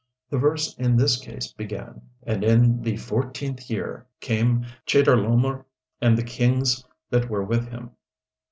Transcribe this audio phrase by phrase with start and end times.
[0.31, 5.63] The verse in this case began: "And in the fourteenth year came Chedorlaomer,
[6.01, 7.91] and the kings that were with him."